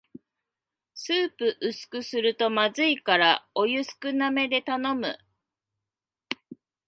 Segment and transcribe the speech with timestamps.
[0.95, 5.19] スープ薄くするとまずいからお湯少なめで頼む